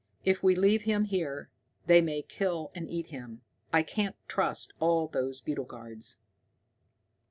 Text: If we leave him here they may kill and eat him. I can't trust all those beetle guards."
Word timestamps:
If 0.25 0.41
we 0.41 0.55
leave 0.55 0.85
him 0.85 1.03
here 1.03 1.51
they 1.85 2.01
may 2.01 2.23
kill 2.23 2.71
and 2.73 2.89
eat 2.89 3.09
him. 3.09 3.43
I 3.71 3.83
can't 3.83 4.15
trust 4.27 4.73
all 4.79 5.07
those 5.07 5.41
beetle 5.41 5.65
guards." 5.65 6.17